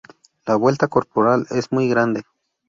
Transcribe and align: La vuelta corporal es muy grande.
La 0.47 0.55
vuelta 0.55 0.87
corporal 0.87 1.45
es 1.51 1.71
muy 1.71 1.87
grande. 1.87 2.23